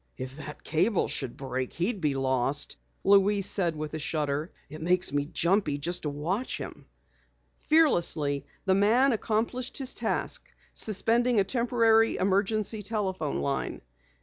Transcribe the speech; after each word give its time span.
"If 0.17 0.37
that 0.37 0.63
cable 0.63 1.07
should 1.07 1.37
break, 1.37 1.73
he'd 1.73 2.01
be 2.01 2.15
lost!" 2.15 2.75
Louise 3.03 3.45
said 3.45 3.75
with 3.75 3.93
a 3.93 3.99
shudder. 3.99 4.49
"It 4.67 4.81
makes 4.81 5.13
me 5.13 5.25
jumpy 5.25 5.77
to 5.77 6.09
watch 6.09 6.57
him." 6.57 6.87
Fearlessly 7.67 8.47
the 8.65 8.73
man 8.73 9.11
accomplished 9.13 9.77
his 9.77 9.93
task, 9.93 10.49
suspending 10.73 11.39
a 11.39 11.43
temporary 11.43 12.15
emergency 12.15 12.81
telephone 12.81 13.41
line. 13.41 13.81